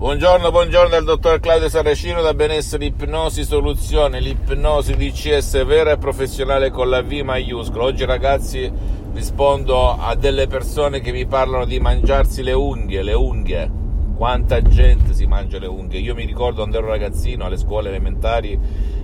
[0.00, 6.70] Buongiorno, buongiorno dal dottor Claudio Saracino da Benessere Ipnosi Soluzione, l'ipnosi DCS vera e professionale
[6.70, 7.84] con la V maiuscola.
[7.84, 8.72] Oggi ragazzi
[9.12, 13.70] rispondo a delle persone che mi parlano di mangiarsi le unghie, le unghie.
[14.16, 16.00] Quanta gente si mangia le unghie.
[16.00, 18.58] Io mi ricordo quando ero ragazzino alle scuole elementari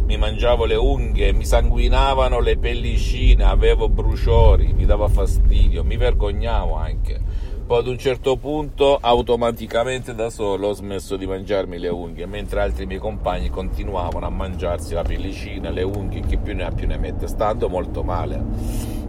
[0.06, 6.74] mi mangiavo le unghie, mi sanguinavano le pellicine, avevo bruciori, mi dava fastidio, mi vergognavo
[6.74, 7.25] anche
[7.66, 12.60] poi ad un certo punto automaticamente da solo ho smesso di mangiarmi le unghie, mentre
[12.60, 16.86] altri miei compagni continuavano a mangiarsi la pellicina, le unghie, chi più ne ha più
[16.86, 18.40] ne mette, stando molto male.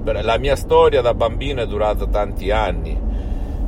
[0.03, 2.99] La mia storia da bambino è durata tanti anni,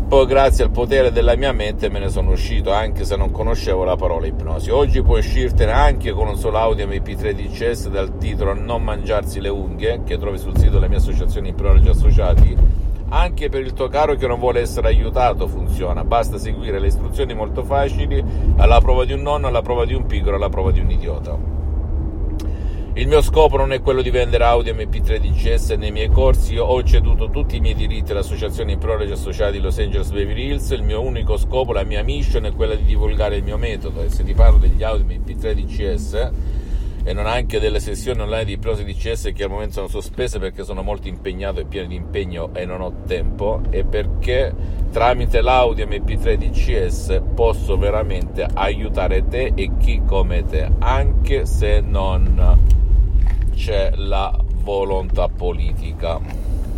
[0.07, 3.83] poi grazie al potere della mia mente me ne sono uscito anche se non conoscevo
[3.83, 4.71] la parola ipnosi.
[4.71, 9.49] Oggi puoi uscirtene anche con un solo audio MP3 DCS dal titolo Non mangiarsi le
[9.49, 12.78] unghie, che trovi sul sito della mia associazione Ipnologi Associati
[13.09, 17.33] anche per il tuo caro che non vuole essere aiutato funziona, basta seguire le istruzioni
[17.33, 18.23] molto facili,
[18.57, 21.57] alla prova di un nonno, alla prova di un piccolo, alla prova di un idiota.
[22.93, 26.65] Il mio scopo non è quello di vendere Audi MP3 DCS nei miei corsi, io
[26.65, 31.01] ho ceduto tutti i miei diritti all'associazione Prologi Associati Los Angeles Beverly Hills, il mio
[31.01, 34.01] unico scopo, la mia mission è quella di divulgare il mio metodo.
[34.01, 36.31] E se ti parlo degli Audi MP3 DCS
[37.09, 40.63] e non anche delle sessioni online di ipnosi DCS che al momento sono sospese perché
[40.63, 44.53] sono molto impegnato e pieno di impegno e non ho tempo e perché
[44.91, 52.59] tramite l'audio MP3 DCS posso veramente aiutare te e chi come te anche se non
[53.55, 56.19] c'è la volontà politica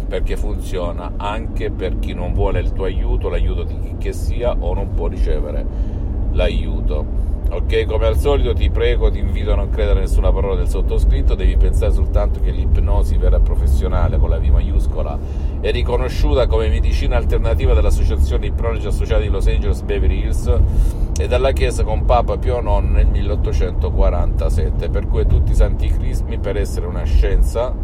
[0.08, 4.56] perché funziona anche per chi non vuole il tuo aiuto, l'aiuto di chi che sia
[4.58, 5.66] o non può ricevere
[6.32, 7.31] l'aiuto.
[7.54, 10.70] Ok, come al solito ti prego, ti invito a non credere a nessuna parola del
[10.70, 15.20] sottoscritto, devi pensare soltanto che l'ipnosi vera professionale con la V maiuscola
[15.60, 20.60] è riconosciuta come medicina alternativa dall'Associazione Ipnologi Associati di Los Angeles Beverly Hills
[21.20, 26.40] e dalla Chiesa con Papa Pio IX nel 1847, per cui tutti i santi crismi
[26.40, 27.76] per essere una scienza,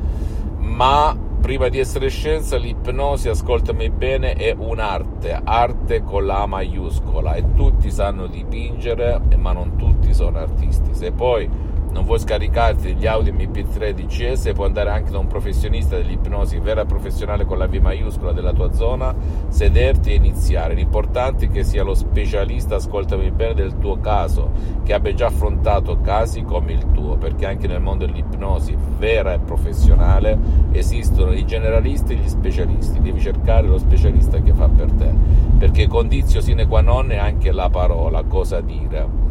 [0.59, 7.53] ma prima di essere scienza, l'ipnosi, ascoltami bene, è un'arte, arte con la maiuscola e
[7.53, 10.93] tutti sanno dipingere, ma non tutti sono artisti.
[10.93, 11.49] Se poi
[11.91, 16.85] non vuoi scaricarti gli audio MP3 DCS, puoi andare anche da un professionista dell'ipnosi vera
[16.85, 19.15] professionale con la V maiuscola della tua zona,
[19.47, 20.73] sederti e iniziare.
[20.73, 24.51] L'importante è che sia lo specialista, ascoltami bene, del tuo caso,
[24.83, 29.39] che abbia già affrontato casi come il tuo, perché anche nel mondo dell'ipnosi vera e
[29.39, 30.37] professionale
[30.71, 32.99] esistono i generalisti e gli specialisti.
[32.99, 35.11] Devi cercare lo specialista che fa per te,
[35.57, 39.25] perché condizio sine qua non è anche la parola, cosa dire.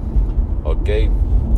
[0.63, 1.11] Ok?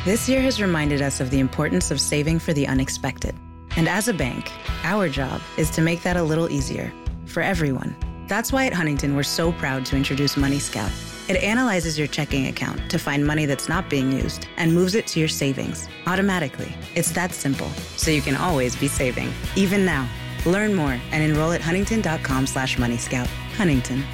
[0.05, 3.35] This year has reminded us of the importance of saving for the unexpected.
[3.79, 4.51] And as a bank,
[4.85, 6.93] our job is to make that a little easier
[7.25, 7.97] for everyone.
[8.29, 10.93] That's why at Huntington, we're so proud to introduce Money Scout
[11.29, 15.07] it analyzes your checking account to find money that's not being used and moves it
[15.09, 16.73] to your savings automatically.
[16.95, 20.09] It's that simple, so you can always be saving, even now.
[20.47, 23.27] Learn more and enroll at huntington.com slash moneyscout.
[23.57, 24.05] Huntington.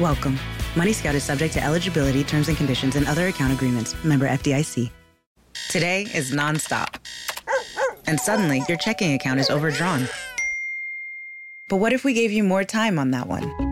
[0.00, 0.38] Welcome.
[0.74, 3.94] Money Scout is subject to eligibility, terms and conditions, and other account agreements.
[4.04, 4.90] Member FDIC.
[5.68, 6.96] Today is nonstop.
[8.06, 10.08] And suddenly, your checking account is overdrawn.
[11.68, 13.71] But what if we gave you more time on that one?